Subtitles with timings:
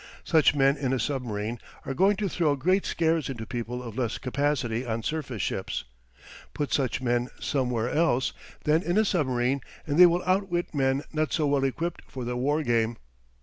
[0.23, 4.17] Such men in a submarine are going to throw great scares into people of less
[4.17, 5.83] capacity on surface ships.
[6.55, 8.33] Put such men somewhere else
[8.63, 12.35] than in a submarine and they will outwit men not so well equipped for the
[12.35, 12.97] war game.